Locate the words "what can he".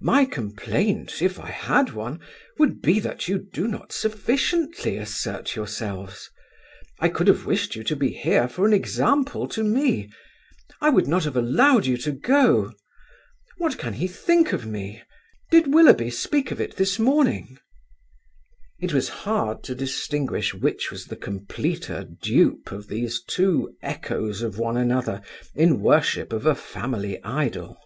13.58-14.06